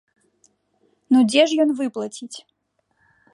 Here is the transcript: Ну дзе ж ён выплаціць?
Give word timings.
Ну 1.15 1.19
дзе 1.33 1.43
ж 1.51 1.59
ён 1.67 1.75
выплаціць? 1.83 2.33